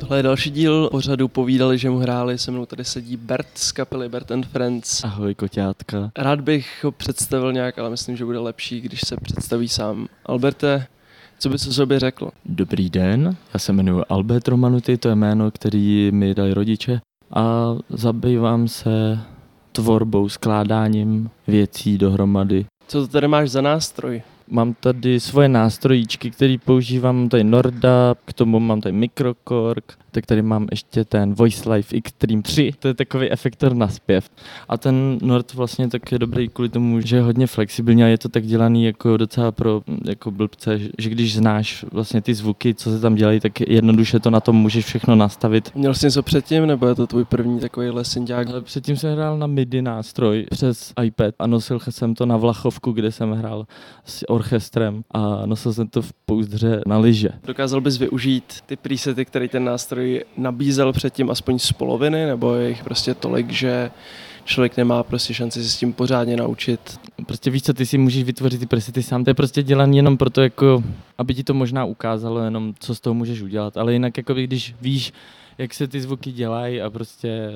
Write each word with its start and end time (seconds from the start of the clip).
Tohle 0.00 0.18
je 0.18 0.22
další 0.22 0.50
díl 0.50 0.88
pořadu 0.90 1.28
Povídali, 1.28 1.78
že 1.78 1.90
mu 1.90 1.98
hráli. 1.98 2.38
Se 2.38 2.50
mnou 2.50 2.66
tady 2.66 2.84
sedí 2.84 3.16
Bert 3.16 3.46
z 3.54 3.72
kapely 3.72 4.08
Bert 4.08 4.30
and 4.30 4.46
Friends. 4.46 5.04
Ahoj, 5.04 5.34
koťátka. 5.34 6.10
Rád 6.18 6.40
bych 6.40 6.84
ho 6.84 6.92
představil 6.92 7.52
nějak, 7.52 7.78
ale 7.78 7.90
myslím, 7.90 8.16
že 8.16 8.24
bude 8.24 8.38
lepší, 8.38 8.80
když 8.80 9.00
se 9.06 9.16
představí 9.16 9.68
sám. 9.68 10.06
Alberte, 10.26 10.86
co 11.38 11.48
bys 11.48 11.66
o 11.66 11.72
sobě 11.72 11.98
řekl? 11.98 12.30
Dobrý 12.44 12.90
den, 12.90 13.36
já 13.54 13.60
se 13.60 13.72
jmenuji 13.72 14.04
Albert 14.08 14.48
Romanuty, 14.48 14.96
to 14.96 15.08
je 15.08 15.14
jméno, 15.14 15.50
který 15.50 16.10
mi 16.12 16.34
dali 16.34 16.54
rodiče 16.54 17.00
a 17.30 17.74
zabývám 17.88 18.68
se 18.68 19.18
tvorbou, 19.72 20.28
skládáním 20.28 21.30
věcí 21.46 21.98
dohromady. 21.98 22.66
Co 22.88 23.00
to 23.00 23.08
tady 23.08 23.28
máš 23.28 23.50
za 23.50 23.60
nástroj? 23.60 24.22
Mám 24.52 24.74
tady 24.74 25.20
svoje 25.20 25.48
nástrojíčky, 25.48 26.30
které 26.30 26.56
používám, 26.64 27.16
mám 27.16 27.28
tady 27.28 27.44
Norda, 27.44 28.14
k 28.24 28.32
tomu 28.32 28.60
mám 28.60 28.80
tady 28.80 28.92
Microkorg, 28.92 29.98
tak 30.10 30.26
tady 30.26 30.42
mám 30.42 30.66
ještě 30.70 31.04
ten 31.04 31.34
Voice 31.34 31.72
Life 31.72 31.96
Extreme 31.96 32.42
3, 32.42 32.72
to 32.78 32.88
je 32.88 32.94
takový 32.94 33.30
efektor 33.30 33.74
na 33.74 33.88
zpěv. 33.88 34.30
A 34.68 34.78
ten 34.78 35.18
Nord 35.22 35.54
vlastně 35.54 35.88
tak 35.88 36.12
je 36.12 36.18
dobrý 36.18 36.48
kvůli 36.48 36.68
tomu, 36.68 37.00
že 37.00 37.16
je 37.16 37.22
hodně 37.22 37.46
flexibilní 37.46 38.04
a 38.04 38.06
je 38.06 38.18
to 38.18 38.28
tak 38.28 38.46
dělaný 38.46 38.84
jako 38.84 39.16
docela 39.16 39.52
pro 39.52 39.82
jako 40.04 40.30
blbce, 40.30 40.78
že 40.98 41.10
když 41.10 41.34
znáš 41.34 41.84
vlastně 41.92 42.22
ty 42.22 42.34
zvuky, 42.34 42.74
co 42.74 42.90
se 42.90 43.00
tam 43.00 43.14
dělají, 43.14 43.40
tak 43.40 43.60
jednoduše 43.60 44.20
to 44.20 44.30
na 44.30 44.40
tom 44.40 44.56
můžeš 44.56 44.84
všechno 44.84 45.14
nastavit. 45.14 45.72
Měl 45.74 45.94
jsi 45.94 46.06
něco 46.06 46.22
předtím, 46.22 46.66
nebo 46.66 46.86
je 46.86 46.94
to 46.94 47.06
tvůj 47.06 47.24
první 47.24 47.60
takový 47.60 47.90
lesinďák? 47.90 48.48
Ale 48.48 48.60
předtím 48.60 48.96
jsem 48.96 49.12
hrál 49.12 49.38
na 49.38 49.46
MIDI 49.46 49.82
nástroj 49.82 50.46
přes 50.50 50.92
iPad 51.04 51.34
a 51.38 51.46
nosil 51.46 51.78
jsem 51.90 52.14
to 52.14 52.26
na 52.26 52.36
Vlachovku, 52.36 52.92
kde 52.92 53.12
jsem 53.12 53.32
hrál 53.32 53.66
s 54.04 54.24
orchestrem 54.40 55.02
a 55.10 55.46
nosil 55.46 55.72
jsem 55.72 55.88
to 55.88 56.02
v 56.02 56.12
pouzdře 56.12 56.80
na 56.86 56.98
lyže. 56.98 57.28
Dokázal 57.44 57.80
bys 57.80 57.98
využít 57.98 58.44
ty 58.66 58.76
presety, 58.76 59.24
které 59.24 59.48
ten 59.48 59.64
nástroj 59.64 60.24
nabízel 60.36 60.92
předtím 60.92 61.30
aspoň 61.30 61.58
z 61.58 61.72
poloviny, 61.72 62.26
nebo 62.26 62.54
je 62.54 62.68
jich 62.68 62.84
prostě 62.84 63.14
tolik, 63.14 63.50
že 63.50 63.90
člověk 64.44 64.76
nemá 64.76 65.02
prostě 65.02 65.34
šanci 65.34 65.62
se 65.62 65.68
s 65.68 65.76
tím 65.76 65.92
pořádně 65.92 66.36
naučit. 66.36 67.00
Prostě 67.26 67.50
víš 67.50 67.62
co, 67.62 67.74
ty 67.74 67.86
si 67.86 67.98
můžeš 67.98 68.24
vytvořit 68.24 68.60
ty 68.60 68.66
presety 68.66 69.02
sám, 69.02 69.24
to 69.24 69.30
je 69.30 69.34
prostě 69.34 69.62
dělaný 69.62 69.96
jenom 69.96 70.16
proto, 70.16 70.42
jako, 70.42 70.82
aby 71.18 71.34
ti 71.34 71.44
to 71.44 71.54
možná 71.54 71.84
ukázalo 71.84 72.40
jenom, 72.40 72.74
co 72.78 72.94
z 72.94 73.00
toho 73.00 73.14
můžeš 73.14 73.42
udělat, 73.42 73.76
ale 73.76 73.92
jinak 73.92 74.16
jako 74.16 74.34
když 74.34 74.74
víš, 74.80 75.12
jak 75.60 75.74
se 75.74 75.88
ty 75.88 76.00
zvuky 76.00 76.32
dělají 76.32 76.82
a 76.82 76.90
prostě 76.90 77.28
eh, 77.28 77.52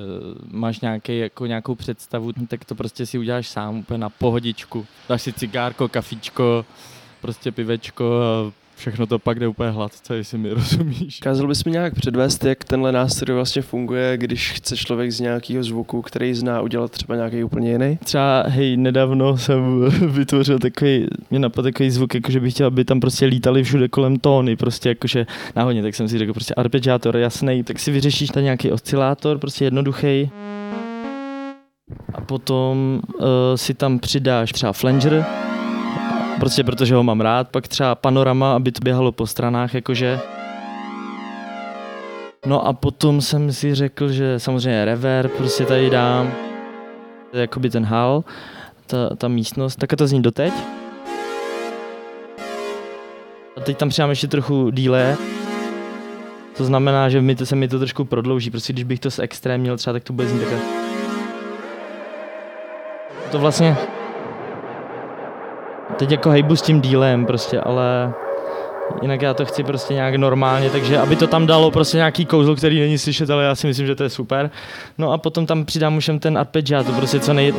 máš 0.50 0.80
nějaký, 0.80 1.18
jako 1.18 1.46
nějakou 1.46 1.74
představu, 1.74 2.32
tak 2.48 2.64
to 2.64 2.74
prostě 2.74 3.06
si 3.06 3.18
uděláš 3.18 3.48
sám 3.48 3.78
úplně 3.78 3.98
na 3.98 4.10
pohodičku. 4.10 4.86
Dáš 5.08 5.22
si 5.22 5.32
cigárko, 5.32 5.88
kafičko, 5.88 6.64
prostě 7.20 7.52
pivečko 7.52 8.04
a 8.22 8.63
všechno 8.76 9.06
to 9.06 9.18
pak 9.18 9.40
jde 9.40 9.48
úplně 9.48 9.70
hladce, 9.70 10.16
jestli 10.16 10.38
mi 10.38 10.50
rozumíš. 10.54 11.18
Kázal 11.18 11.46
bys 11.46 11.64
mi 11.64 11.70
nějak 11.70 11.94
předvést, 11.94 12.44
jak 12.44 12.64
tenhle 12.64 12.92
nástroj 12.92 13.34
vlastně 13.34 13.62
funguje, 13.62 14.16
když 14.16 14.52
chce 14.52 14.76
člověk 14.76 15.12
z 15.12 15.20
nějakého 15.20 15.64
zvuku, 15.64 16.02
který 16.02 16.34
zná, 16.34 16.60
udělat 16.60 16.90
třeba 16.90 17.16
nějaký 17.16 17.44
úplně 17.44 17.72
jiný? 17.72 17.98
Třeba, 18.04 18.44
hej, 18.46 18.76
nedávno 18.76 19.38
jsem 19.38 19.90
vytvořil 20.12 20.58
takový, 20.58 21.06
mě 21.30 21.38
napadl 21.38 21.68
takový 21.68 21.90
zvuk, 21.90 22.14
jako 22.14 22.32
že 22.32 22.40
bych 22.40 22.54
chtěl, 22.54 22.66
aby 22.66 22.84
tam 22.84 23.00
prostě 23.00 23.26
lítali 23.26 23.64
všude 23.64 23.88
kolem 23.88 24.18
tóny, 24.18 24.56
prostě 24.56 24.88
jakože 24.88 25.26
náhodně, 25.56 25.82
tak 25.82 25.94
jsem 25.94 26.08
si 26.08 26.18
řekl, 26.18 26.32
prostě 26.32 26.54
arpeggiátor, 26.54 27.16
jasný, 27.16 27.62
tak 27.62 27.78
si 27.78 27.90
vyřešíš 27.90 28.30
tam 28.30 28.42
nějaký 28.42 28.72
oscilátor, 28.72 29.38
prostě 29.38 29.64
jednoduchý. 29.64 30.30
A 32.14 32.20
potom 32.20 33.00
uh, 33.14 33.26
si 33.54 33.74
tam 33.74 33.98
přidáš 33.98 34.52
třeba 34.52 34.72
flanger, 34.72 35.24
prostě 36.40 36.64
protože 36.64 36.94
ho 36.94 37.02
mám 37.02 37.20
rád, 37.20 37.48
pak 37.48 37.68
třeba 37.68 37.94
panorama, 37.94 38.54
aby 38.54 38.72
to 38.72 38.80
běhalo 38.84 39.12
po 39.12 39.26
stranách, 39.26 39.74
jakože. 39.74 40.20
No 42.46 42.66
a 42.66 42.72
potom 42.72 43.20
jsem 43.20 43.52
si 43.52 43.74
řekl, 43.74 44.08
že 44.08 44.40
samozřejmě 44.40 44.84
reverb 44.84 45.32
prostě 45.32 45.64
tady 45.64 45.90
dám, 45.90 46.32
jakoby 47.32 47.70
ten 47.70 47.84
hal, 47.84 48.24
ta, 48.86 49.16
ta 49.16 49.28
místnost, 49.28 49.76
tak 49.76 49.90
to 49.96 50.06
zní 50.06 50.22
doteď. 50.22 50.52
A 53.56 53.60
teď 53.60 53.76
tam 53.76 53.88
přidám 53.88 54.10
ještě 54.10 54.28
trochu 54.28 54.70
díle, 54.70 55.16
to 56.56 56.64
znamená, 56.64 57.08
že 57.08 57.20
mi 57.20 57.36
to, 57.36 57.46
se 57.46 57.56
mi 57.56 57.68
to 57.68 57.78
trošku 57.78 58.04
prodlouží, 58.04 58.50
prostě 58.50 58.72
když 58.72 58.84
bych 58.84 59.00
to 59.00 59.10
s 59.10 59.18
extrém 59.18 59.60
měl 59.60 59.76
třeba, 59.76 59.92
tak 59.92 60.04
to 60.04 60.12
bude 60.12 60.28
znít 60.28 60.40
takhle. 60.40 60.58
To 63.30 63.38
vlastně 63.38 63.76
teď 65.96 66.10
jako 66.10 66.30
hejbu 66.30 66.56
s 66.56 66.62
tím 66.62 66.80
dílem 66.80 67.26
prostě, 67.26 67.60
ale 67.60 68.12
jinak 69.02 69.22
já 69.22 69.34
to 69.34 69.44
chci 69.44 69.64
prostě 69.64 69.94
nějak 69.94 70.14
normálně, 70.14 70.70
takže 70.70 70.98
aby 70.98 71.16
to 71.16 71.26
tam 71.26 71.46
dalo 71.46 71.70
prostě 71.70 71.96
nějaký 71.96 72.26
kouzlo, 72.26 72.56
který 72.56 72.80
není 72.80 72.98
slyšet, 72.98 73.30
ale 73.30 73.44
já 73.44 73.54
si 73.54 73.66
myslím, 73.66 73.86
že 73.86 73.94
to 73.94 74.02
je 74.02 74.10
super. 74.10 74.50
No 74.98 75.12
a 75.12 75.18
potom 75.18 75.46
tam 75.46 75.64
přidám 75.64 75.96
už 75.96 76.10
ten 76.20 76.38
arpeggiato, 76.38 76.92
prostě 76.92 77.20
co, 77.20 77.32
nej, 77.32 77.54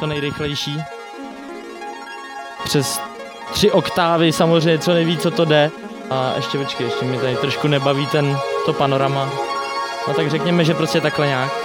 co 0.00 0.06
nejrychlejší. 0.06 0.82
Přes 2.64 3.00
tři 3.52 3.70
oktávy 3.70 4.32
samozřejmě, 4.32 4.78
co 4.78 4.94
nejvíc, 4.94 5.22
co 5.22 5.30
to 5.30 5.44
jde. 5.44 5.70
A 6.10 6.32
ještě 6.36 6.58
počkej, 6.58 6.86
ještě 6.86 7.04
mi 7.04 7.18
tady 7.18 7.36
trošku 7.36 7.68
nebaví 7.68 8.06
ten, 8.06 8.38
to 8.66 8.72
panorama. 8.72 9.30
No 10.08 10.14
tak 10.14 10.30
řekněme, 10.30 10.64
že 10.64 10.74
prostě 10.74 11.00
takhle 11.00 11.26
nějak. 11.26 11.63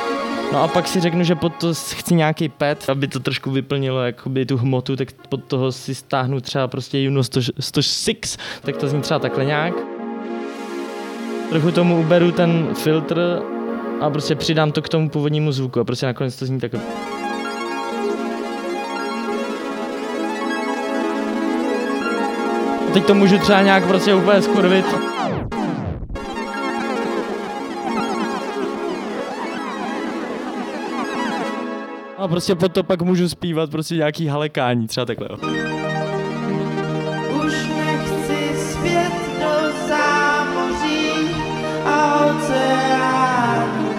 No 0.54 0.64
a 0.64 0.68
pak 0.68 0.88
si 0.88 1.00
řeknu, 1.00 1.24
že 1.24 1.36
pod 1.36 1.56
to 1.56 1.74
chci 1.74 2.16
nějaký 2.16 2.50
pet, 2.50 2.90
aby 2.90 3.08
to 3.08 3.20
trošku 3.20 3.52
vyplnilo 3.52 4.04
jakoby 4.04 4.46
tu 4.46 4.58
hmotu, 4.58 4.96
tak 4.96 5.08
pod 5.30 5.44
toho 5.44 5.72
si 5.72 5.96
stáhnu 5.96 6.42
třeba 6.42 6.68
prostě 6.68 7.02
Juno 7.02 7.22
106, 7.60 8.40
tak 8.62 8.78
to 8.78 8.88
zní 8.88 9.02
třeba 9.02 9.20
takhle 9.20 9.46
nějak. 9.46 9.74
Trochu 11.50 11.72
tomu 11.72 12.00
uberu 12.00 12.32
ten 12.32 12.68
filtr 12.74 13.42
a 14.02 14.10
prostě 14.10 14.36
přidám 14.36 14.72
to 14.72 14.82
k 14.82 14.90
tomu 14.90 15.10
původnímu 15.10 15.52
zvuku 15.52 15.80
a 15.80 15.84
prostě 15.84 16.06
nakonec 16.06 16.36
to 16.36 16.46
zní 16.46 16.60
takhle. 16.60 16.82
Teď 22.94 23.06
to 23.06 23.14
můžu 23.14 23.38
třeba 23.38 23.62
nějak 23.62 23.88
prostě 23.88 24.16
úplně 24.16 24.42
skurvit. 24.42 24.86
A 32.20 32.28
prostě 32.28 32.56
pod 32.56 32.74
to 32.74 32.84
pak 32.84 33.02
můžu 33.02 33.30
zpívat 33.30 33.72
prostě 33.72 33.96
nějaký 33.96 34.28
halekání, 34.28 34.88
třeba 34.88 35.06
takhle. 35.06 35.28
Jo. 35.32 35.38
Už 37.46 37.54
nechci 37.86 38.72
zpět 38.72 39.12
do 39.40 39.88
zámoří 39.88 41.36
a 41.86 42.26
oceánu. 42.26 43.90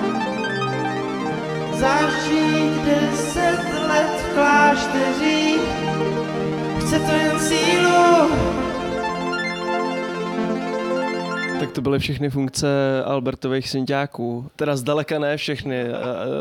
Zažít 1.72 2.84
deset 2.84 3.88
let 3.88 4.10
v 4.10 4.34
klášteřích, 4.34 5.60
chce 6.80 6.98
to 6.98 7.12
jen 7.12 7.38
sílu. 7.38 8.59
Tak 11.70 11.74
to 11.74 11.82
byly 11.82 11.98
všechny 11.98 12.30
funkce 12.30 12.68
Albertových 13.04 13.68
synťáků. 13.68 14.50
Teda 14.56 14.76
zdaleka 14.76 15.18
ne 15.18 15.36
všechny, 15.36 15.84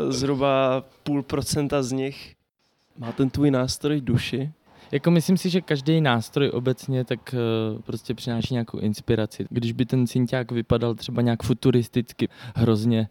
zhruba 0.08 0.84
půl 1.02 1.22
procenta 1.22 1.82
z 1.82 1.92
nich. 1.92 2.34
Má 2.98 3.12
ten 3.12 3.30
tvůj 3.30 3.50
nástroj 3.50 4.00
duši? 4.00 4.50
Jako 4.92 5.10
myslím 5.10 5.36
si, 5.36 5.50
že 5.50 5.60
každý 5.60 6.00
nástroj 6.00 6.50
obecně 6.50 7.04
tak 7.04 7.34
uh, 7.74 7.80
prostě 7.82 8.14
přináší 8.14 8.54
nějakou 8.54 8.78
inspiraci. 8.78 9.46
Když 9.50 9.72
by 9.72 9.86
ten 9.86 10.06
synťák 10.06 10.52
vypadal 10.52 10.94
třeba 10.94 11.22
nějak 11.22 11.42
futuristicky, 11.42 12.28
hrozně 12.54 13.08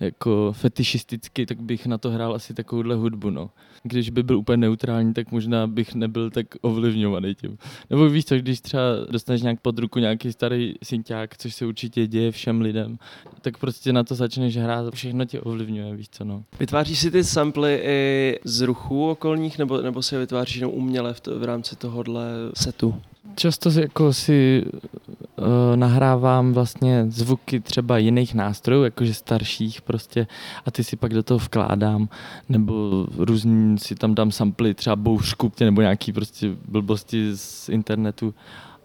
jako 0.00 0.52
fetišisticky, 0.52 1.46
tak 1.46 1.60
bych 1.60 1.86
na 1.86 1.98
to 1.98 2.10
hrál 2.10 2.34
asi 2.34 2.54
takovouhle 2.54 2.94
hudbu, 2.94 3.30
no. 3.30 3.50
Když 3.82 4.10
by 4.10 4.22
byl 4.22 4.38
úplně 4.38 4.56
neutrální, 4.56 5.14
tak 5.14 5.32
možná 5.32 5.66
bych 5.66 5.94
nebyl 5.94 6.30
tak 6.30 6.46
ovlivňovaný 6.60 7.34
tím. 7.34 7.58
Nebo 7.90 8.08
víš 8.08 8.24
co, 8.24 8.36
když 8.36 8.60
třeba 8.60 8.82
dostaneš 9.10 9.42
nějak 9.42 9.60
pod 9.60 9.78
ruku 9.78 9.98
nějaký 9.98 10.32
starý 10.32 10.74
synťák, 10.82 11.36
což 11.36 11.54
se 11.54 11.66
určitě 11.66 12.06
děje 12.06 12.32
všem 12.32 12.60
lidem, 12.60 12.98
tak 13.40 13.58
prostě 13.58 13.92
na 13.92 14.04
to 14.04 14.14
začneš 14.14 14.56
hrát, 14.56 14.94
všechno 14.94 15.24
tě 15.24 15.40
ovlivňuje, 15.40 15.96
víš 15.96 16.08
co, 16.10 16.24
no. 16.24 16.44
Vytváříš 16.60 16.98
si 16.98 17.10
ty 17.10 17.24
samply 17.24 17.80
i 17.84 18.38
z 18.44 18.60
ruchů 18.60 19.08
okolních, 19.10 19.58
nebo, 19.58 19.80
nebo 19.82 20.02
si 20.02 20.14
je 20.14 20.18
vytváříš 20.18 20.56
jenom 20.56 20.74
uměle 20.74 21.14
v, 21.14 21.19
to, 21.22 21.38
v 21.38 21.44
rámci 21.44 21.76
tohohle 21.76 22.24
setu? 22.54 22.94
Často 23.34 23.70
jako 23.70 24.12
si 24.12 24.64
uh, 24.64 25.46
nahrávám 25.76 26.52
vlastně 26.52 27.06
zvuky 27.08 27.60
třeba 27.60 27.98
jiných 27.98 28.34
nástrojů, 28.34 28.82
jakože 28.82 29.14
starších 29.14 29.82
prostě 29.82 30.26
a 30.66 30.70
ty 30.70 30.84
si 30.84 30.96
pak 30.96 31.14
do 31.14 31.22
toho 31.22 31.38
vkládám, 31.38 32.08
nebo 32.48 33.06
různý 33.18 33.78
si 33.78 33.94
tam 33.94 34.14
dám 34.14 34.30
samply, 34.30 34.74
třeba 34.74 34.96
bouřku 34.96 35.52
nebo 35.60 35.80
nějaký 35.80 36.12
prostě 36.12 36.50
blbosti 36.68 37.36
z 37.36 37.68
internetu 37.68 38.34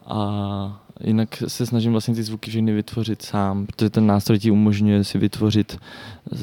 A 0.08 0.82
jinak 1.04 1.44
se 1.48 1.66
snažím 1.66 1.92
vlastně 1.92 2.16
ty 2.16 2.24
zvuky 2.24 2.50
všechny 2.50 2.74
vytvořit 2.74 3.22
sám, 3.22 3.66
protože 3.66 3.90
ten 3.90 4.08
nástroj 4.08 4.40
ti 4.40 4.52
umožňuje 4.52 5.04
si 5.04 5.18
vytvořit 5.18 5.78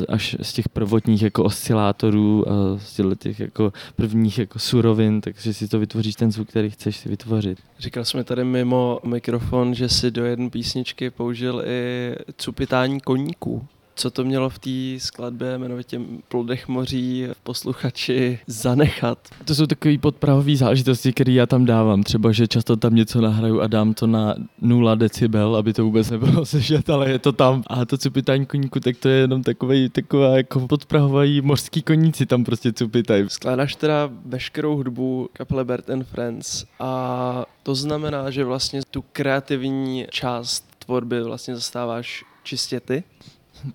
až 0.09 0.37
z 0.43 0.53
těch 0.53 0.69
prvotních 0.69 1.23
jako 1.23 1.45
oscilátorů 1.45 2.49
a 2.49 2.53
z 2.79 3.01
těch 3.19 3.41
jako 3.41 3.73
prvních 3.97 4.39
jako 4.39 4.59
surovin, 4.59 5.21
takže 5.21 5.55
si 5.55 5.69
to 5.69 5.79
vytvoříš 5.79 6.15
ten 6.15 6.33
zvuk, 6.33 6.49
který 6.49 6.71
chceš 6.71 6.97
si 6.97 7.09
vytvořit. 7.09 7.59
Říkal 7.79 8.05
jsme 8.05 8.25
tady 8.25 8.45
mimo 8.45 8.99
mikrofon, 9.05 9.75
že 9.75 9.89
si 9.89 10.11
do 10.11 10.25
jedné 10.25 10.51
písničky 10.51 11.11
použil 11.11 11.63
i 11.67 12.15
cupitání 12.37 13.01
koníků 13.01 13.67
co 13.95 14.11
to 14.11 14.25
mělo 14.25 14.51
v 14.51 14.59
té 14.59 15.01
skladbě, 15.01 15.55
jmenovitě 15.55 16.01
Plodech 16.29 16.69
moří, 16.69 17.27
v 17.33 17.41
posluchači 17.41 18.39
zanechat. 18.47 19.19
To 19.45 19.55
jsou 19.55 19.67
takové 19.67 19.99
podprahové 19.99 20.57
záležitosti, 20.57 21.13
které 21.13 21.33
já 21.33 21.47
tam 21.47 21.65
dávám. 21.65 22.03
Třeba, 22.03 22.33
že 22.33 22.49
často 22.49 22.77
tam 22.77 22.95
něco 22.95 23.21
nahraju 23.21 23.61
a 23.61 23.67
dám 23.67 23.95
to 23.95 24.07
na 24.07 24.35
0 24.61 24.95
decibel, 24.95 25.57
aby 25.57 25.73
to 25.73 25.85
vůbec 25.85 26.11
nebylo 26.11 26.47
slyšet, 26.47 26.91
ale 26.91 27.11
je 27.11 27.19
to 27.19 27.33
tam. 27.33 27.63
A 27.67 27.85
to 27.85 27.99
cupitání 27.99 28.47
koníku, 28.47 28.81
tak 28.81 28.97
to 28.97 29.09
je 29.09 29.17
jenom 29.17 29.43
takový, 29.43 29.89
taková 29.89 30.37
jako 30.37 30.69
podprahový 30.69 31.41
mořský 31.41 31.83
koníci 31.83 32.27
tam 32.27 32.45
prostě 32.45 32.73
cupitají. 32.73 33.25
Skládáš 33.29 33.75
teda 33.77 34.11
veškerou 34.25 34.77
hudbu 34.77 35.29
kapele 35.33 35.65
Bert 35.65 35.91
and 35.91 36.05
Friends 36.05 36.65
a 36.81 37.45
to 37.63 37.75
znamená, 37.75 38.31
že 38.31 38.45
vlastně 38.45 38.81
tu 38.91 39.05
kreativní 39.13 40.07
část 40.11 40.65
tvorby 40.79 41.23
vlastně 41.23 41.55
zastáváš 41.55 42.25
čistě 42.43 42.81
ty? 42.81 43.05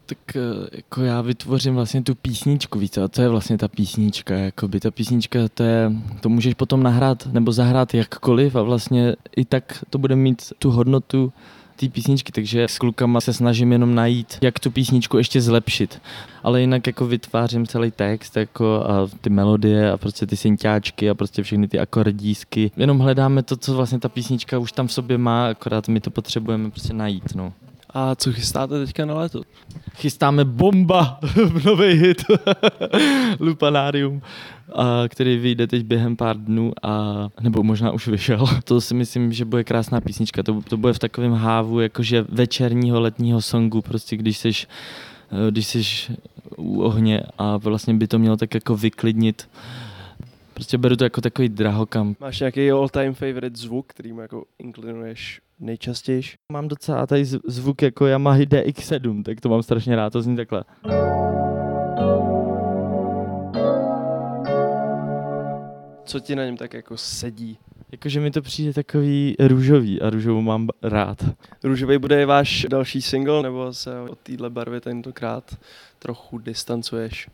Tak 0.06 0.18
eh, 0.36 0.39
jako 0.72 1.01
já 1.01 1.22
vytvořím 1.22 1.75
vlastně 1.75 2.04
tu 2.04 2.16
písničku, 2.16 2.80
víte, 2.80 3.04
a 3.04 3.07
to 3.07 3.22
je 3.22 3.30
vlastně 3.30 3.57
ta 3.57 3.68
písnička, 3.68 4.36
jakoby 4.36 4.80
ta 4.80 4.92
písnička, 4.92 5.39
to, 5.54 5.63
je, 5.63 5.92
to 6.22 6.30
můžeš 6.30 6.54
potom 6.54 6.84
nahrát 6.84 7.28
nebo 7.34 7.51
zahrát 7.51 7.94
jakkoliv 7.94 8.56
a 8.56 8.62
vlastně 8.62 9.16
i 9.36 9.45
tak 9.45 9.84
to 9.89 9.98
bude 9.98 10.16
mít 10.16 10.54
tu 10.60 10.72
hodnotu 10.72 11.34
té 11.78 11.89
písničky, 11.89 12.31
takže 12.31 12.63
s 12.63 12.78
klukama 12.78 13.22
se 13.22 13.34
snažím 13.34 13.72
jenom 13.72 13.95
najít, 13.95 14.38
jak 14.42 14.60
tu 14.60 14.72
písničku 14.72 15.18
ještě 15.18 15.42
zlepšit. 15.42 16.01
Ale 16.44 16.62
jinak 16.62 16.88
jako 16.88 17.07
vytvářím 17.07 17.68
celý 17.68 17.92
text 17.92 18.38
jako 18.38 18.83
a 18.90 19.07
ty 19.22 19.30
melodie 19.30 19.92
a 19.92 19.98
prostě 19.98 20.25
ty 20.25 20.38
synťáčky 20.38 21.10
a 21.10 21.16
prostě 21.16 21.44
všechny 21.44 21.68
ty 21.68 21.80
akordísky. 21.80 22.72
Jenom 22.78 23.00
hledáme 23.00 23.44
to, 23.44 23.57
co 23.57 23.75
vlastně 23.75 24.00
ta 24.00 24.10
písnička 24.10 24.57
už 24.57 24.72
tam 24.72 24.88
v 24.88 24.94
sobě 24.94 25.18
má, 25.18 25.48
akorát 25.48 25.88
my 25.88 26.00
to 26.00 26.12
potřebujeme 26.12 26.72
prostě 26.72 26.94
najít, 26.94 27.36
no. 27.36 27.54
A 27.98 28.16
co 28.16 28.34
chystáte 28.34 28.86
teďka 28.86 29.06
na 29.06 29.14
léto? 29.14 29.42
Chystáme 29.96 30.46
bomba, 30.46 31.20
nový 31.66 31.94
hit, 31.94 32.24
Lupanarium, 33.40 34.22
a, 34.76 35.04
který 35.08 35.38
vyjde 35.38 35.68
teď 35.68 35.84
během 35.84 36.16
pár 36.16 36.38
dnů, 36.38 36.74
a, 36.84 37.28
nebo 37.42 37.64
možná 37.64 37.92
už 37.92 38.08
vyšel. 38.08 38.46
To 38.64 38.82
si 38.82 38.94
myslím, 38.94 39.34
že 39.34 39.46
bude 39.46 39.64
krásná 39.64 40.02
písnička. 40.02 40.44
To, 40.44 40.62
to 40.62 40.78
bude 40.78 40.94
v 40.94 41.00
takovém 41.00 41.34
hávu 41.34 41.80
jakože 41.80 42.26
večerního 42.30 43.00
letního 43.00 43.42
songu, 43.42 43.82
prostě 43.82 44.18
když 44.18 44.38
seš 44.38 44.68
když 45.50 45.68
jsi 45.68 45.82
u 46.58 46.82
ohně 46.82 47.24
a 47.38 47.58
vlastně 47.58 47.94
by 47.94 48.08
to 48.08 48.20
mělo 48.20 48.38
tak 48.38 48.54
jako 48.54 48.78
vyklidnit 48.78 49.50
Prostě 50.57 50.77
beru 50.77 50.95
to 50.95 51.04
jako 51.04 51.21
takový 51.21 51.50
drahokam. 51.50 52.15
Máš 52.19 52.39
nějaký 52.39 52.71
all-time 52.71 53.13
favorite 53.13 53.57
zvuk, 53.59 53.86
který 53.88 54.13
mu 54.13 54.21
jako 54.21 54.45
inklinuješ 54.59 55.42
nejčastěji? 55.59 56.21
Mám 56.51 56.68
docela 56.68 57.07
tady 57.07 57.25
zvuk 57.48 57.81
jako 57.81 58.07
Yamaha 58.07 58.39
DX7, 58.39 59.24
tak 59.24 59.42
to 59.42 59.50
mám 59.50 59.63
strašně 59.63 59.95
rád, 59.95 60.13
to 60.13 60.21
zní 60.21 60.36
takhle. 60.36 60.63
Co 66.06 66.19
ti 66.19 66.36
na 66.36 66.45
něm 66.45 66.57
tak 66.57 66.74
jako 66.74 66.98
sedí? 66.98 67.57
Jakože 67.92 68.19
mi 68.19 68.31
to 68.31 68.42
přijde 68.42 68.74
takový 68.74 69.36
růžový 69.39 70.01
a 70.01 70.09
růžovou 70.09 70.42
mám 70.42 70.69
rád. 70.83 71.25
Růžový 71.63 71.98
bude 71.98 72.25
váš 72.25 72.65
další 72.69 73.01
single, 73.01 73.44
nebo 73.44 73.74
se 73.74 74.01
od 74.01 74.19
téhle 74.19 74.50
barvy 74.50 74.81
tentokrát 74.81 75.57
trochu 76.00 76.38
distancuješ? 76.38 77.27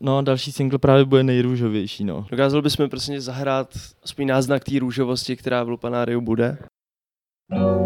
No, 0.00 0.22
další 0.22 0.52
single 0.52 0.78
právě 0.78 1.04
bude 1.04 1.22
nejrůžovější, 1.22 2.04
no. 2.04 2.26
Dokázal 2.30 2.62
bychom 2.62 2.88
prostě 2.88 3.20
zahrát 3.20 3.68
aspoň 4.02 4.26
náznak 4.26 4.64
té 4.64 4.78
růžovosti, 4.78 5.36
která 5.36 5.64
v 5.64 5.68
Lupanáriu 5.68 6.20
bude? 6.20 6.58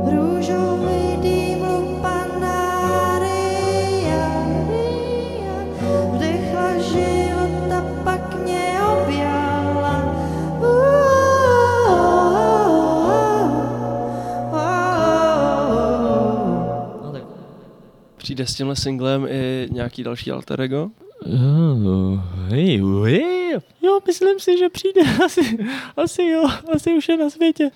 Růžový 0.05 1.17
dým 1.23 1.63
lupanária, 1.63 2.91
vdechla 6.17 6.79
život 6.79 7.73
a 7.73 8.03
pak 8.05 8.35
mě 8.43 8.73
objala. 9.03 10.05
no 17.03 17.13
tak. 17.13 17.23
Přijde 18.17 18.47
s 18.47 18.55
tímhle 18.55 18.77
singlem 18.77 19.27
i 19.31 19.69
nějaký 19.71 20.03
další 20.05 20.31
alter 20.31 20.61
ego? 20.61 20.91
Oh, 21.31 22.21
hej, 22.49 22.83
hej. 23.05 23.59
Jo, 23.83 24.01
myslím 24.07 24.41
si, 24.41 24.59
že 24.59 24.69
přijde 24.69 25.01
asi, 25.25 25.59
asi 25.97 26.23
jo, 26.23 26.45
asi 26.73 26.95
už 26.95 27.09
je 27.09 27.17
na 27.17 27.31
světě. 27.31 27.71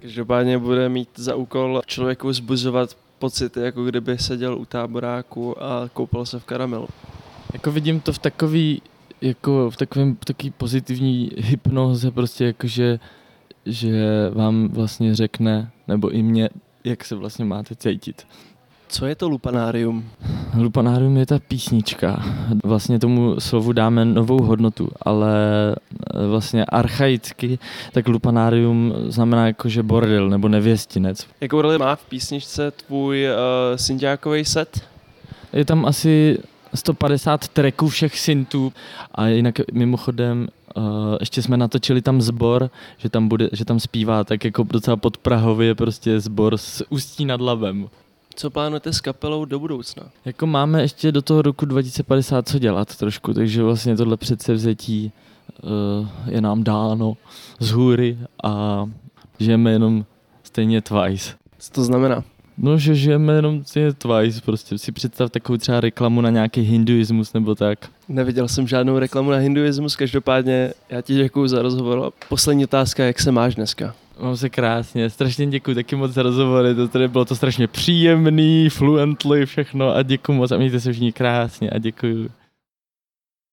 Každopádně 0.00 0.58
bude 0.58 0.88
mít 0.88 1.08
za 1.16 1.34
úkol 1.34 1.82
člověku 1.86 2.32
zbuzovat 2.32 2.96
pocity, 3.18 3.60
jako 3.60 3.84
kdyby 3.84 4.18
seděl 4.18 4.58
u 4.58 4.64
táboráku 4.64 5.62
a 5.62 5.88
koupal 5.92 6.26
se 6.26 6.38
v 6.38 6.44
karamelu. 6.44 6.88
Jako 7.52 7.72
vidím 7.72 8.00
to 8.00 8.12
v 8.12 8.18
takový, 8.18 8.82
jako 9.20 9.70
v 9.70 9.76
takovém 9.76 10.16
takový 10.16 10.50
pozitivní 10.50 11.30
hypnoze, 11.36 12.10
prostě 12.10 12.44
jakože, 12.44 12.98
že 13.66 14.30
vám 14.30 14.68
vlastně 14.68 15.14
řekne, 15.14 15.70
nebo 15.88 16.10
i 16.10 16.22
mě, 16.22 16.48
jak 16.84 17.04
se 17.04 17.14
vlastně 17.14 17.44
máte 17.44 17.74
cítit. 17.74 18.26
Co 18.88 19.06
je 19.06 19.14
to 19.14 19.28
lupanárium? 19.28 20.10
Lupanárium 20.58 21.16
je 21.16 21.26
ta 21.26 21.38
písnička. 21.38 22.24
Vlastně 22.64 22.98
tomu 22.98 23.40
slovu 23.40 23.72
dáme 23.72 24.04
novou 24.04 24.42
hodnotu, 24.42 24.88
ale 25.02 25.34
eh, 26.14 26.26
vlastně 26.26 26.64
archaicky, 26.64 27.58
tak 27.92 28.08
lupanárium 28.08 28.94
znamená 29.08 29.46
jakože 29.46 29.82
bordel 29.82 30.30
nebo 30.30 30.48
nevěstinec. 30.48 31.26
Jakou 31.40 31.62
roli 31.62 31.78
má 31.78 31.96
v 31.96 32.04
písničce 32.04 32.70
tvůj 32.70 33.26
uh, 33.26 33.76
synťákový 33.76 34.44
set? 34.44 34.80
Je 35.52 35.64
tam 35.64 35.86
asi 35.86 36.38
150 36.74 37.48
tracků 37.48 37.88
všech 37.88 38.18
syntů 38.18 38.72
a 39.14 39.26
jinak 39.26 39.54
mimochodem 39.72 40.48
uh, 40.76 40.84
ještě 41.20 41.42
jsme 41.42 41.56
natočili 41.56 42.02
tam 42.02 42.22
zbor, 42.22 42.70
že 42.98 43.08
tam, 43.08 43.28
bude, 43.28 43.48
že 43.52 43.64
tam 43.64 43.80
zpívá 43.80 44.24
tak 44.24 44.44
jako 44.44 44.62
docela 44.62 44.96
pod 44.96 45.16
Prahově 45.18 45.74
prostě 45.74 46.20
zbor 46.20 46.56
s 46.56 46.84
Ústí 46.90 47.24
nad 47.24 47.40
Labem. 47.40 47.88
Co 48.38 48.50
plánujete 48.50 48.92
s 48.92 49.00
kapelou 49.00 49.44
do 49.44 49.58
budoucna? 49.58 50.02
Jako 50.24 50.46
máme 50.46 50.82
ještě 50.82 51.12
do 51.12 51.22
toho 51.22 51.42
roku 51.42 51.66
2050 51.66 52.48
co 52.48 52.58
dělat 52.58 52.96
trošku, 52.96 53.34
takže 53.34 53.62
vlastně 53.62 53.96
tohle 53.96 54.16
předsevzetí 54.16 55.12
uh, 55.62 56.08
je 56.26 56.40
nám 56.40 56.64
dáno 56.64 57.16
z 57.60 57.70
hůry 57.70 58.18
a 58.44 58.84
žijeme 59.38 59.72
jenom 59.72 60.04
stejně 60.42 60.82
twice. 60.82 61.34
Co 61.58 61.72
to 61.72 61.84
znamená? 61.84 62.24
No, 62.58 62.78
že 62.78 62.94
žijeme 62.94 63.32
jenom 63.32 63.64
stejně 63.64 63.92
twice, 63.92 64.40
prostě 64.40 64.78
si 64.78 64.92
představ 64.92 65.30
takovou 65.30 65.56
třeba 65.56 65.80
reklamu 65.80 66.20
na 66.20 66.30
nějaký 66.30 66.60
hinduismus 66.60 67.32
nebo 67.32 67.54
tak. 67.54 67.78
Neviděl 68.08 68.48
jsem 68.48 68.68
žádnou 68.68 68.98
reklamu 68.98 69.30
na 69.30 69.36
hinduismus, 69.36 69.96
každopádně 69.96 70.72
já 70.90 71.00
ti 71.00 71.14
děkuji 71.14 71.48
za 71.48 71.62
rozhovor. 71.62 72.12
Poslední 72.28 72.64
otázka, 72.64 73.04
jak 73.04 73.20
se 73.20 73.32
máš 73.32 73.54
dneska? 73.54 73.94
Mám 74.20 74.36
se 74.36 74.50
krásně, 74.50 75.10
strašně 75.10 75.46
děkuji 75.46 75.74
taky 75.74 75.96
moc 75.96 76.12
za 76.12 76.22
rozhovory, 76.22 76.74
to 76.74 76.88
tady 76.88 77.08
bylo 77.08 77.24
to 77.24 77.36
strašně 77.36 77.66
příjemný, 77.66 78.68
fluently, 78.68 79.46
všechno 79.46 79.94
a 79.94 80.02
děkuji 80.02 80.32
moc 80.32 80.52
a 80.52 80.56
mějte 80.56 80.80
se 80.80 80.92
všichni 80.92 81.12
krásně 81.12 81.70
a 81.70 81.78
děkuji. 81.78 82.28